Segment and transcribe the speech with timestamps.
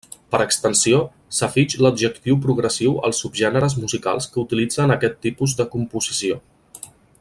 [0.33, 1.01] Per extensió
[1.39, 6.45] s'afig l'adjectiu progressiu als subgèneres musicals que utilitzen aquest tipus de composició.